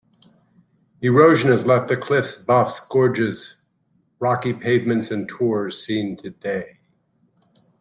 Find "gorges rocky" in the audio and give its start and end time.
2.87-4.51